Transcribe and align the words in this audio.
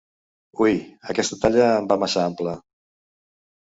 Ui, 0.65 0.79
aquesta 1.15 1.39
talla 1.45 1.71
em 1.77 1.93
va 1.95 2.01
massa 2.07 2.27
ampla! 2.27 2.61